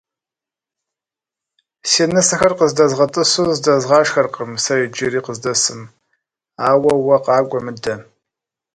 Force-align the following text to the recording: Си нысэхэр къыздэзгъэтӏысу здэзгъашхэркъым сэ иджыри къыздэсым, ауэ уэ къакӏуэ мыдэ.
Си 1.89 2.03
нысэхэр 2.13 2.53
къыздэзгъэтӏысу 2.57 3.49
здэзгъашхэркъым 3.57 4.51
сэ 4.63 4.73
иджыри 4.85 5.19
къыздэсым, 5.25 5.81
ауэ 6.69 6.93
уэ 7.05 7.15
къакӏуэ 7.25 7.59
мыдэ. 7.65 7.93